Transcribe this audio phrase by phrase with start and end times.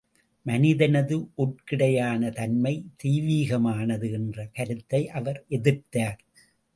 [0.45, 2.71] மனிதனது உட்கிடையான தன்மை,
[3.03, 6.19] தெய்வீகமானது என்ற கருத்தை அவர் எதிர்த்தார்.